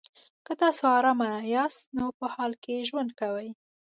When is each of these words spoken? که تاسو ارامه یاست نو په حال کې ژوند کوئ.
که 0.45 0.53
تاسو 0.61 0.83
ارامه 0.97 1.29
یاست 1.55 1.83
نو 1.97 2.05
په 2.17 2.25
حال 2.33 2.51
کې 2.63 2.85
ژوند 2.87 3.09
کوئ. 3.19 3.49